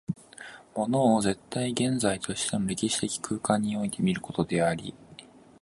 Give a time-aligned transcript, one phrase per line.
[0.73, 4.95] 物を絶対現在としての歴史的空間において見ることであり、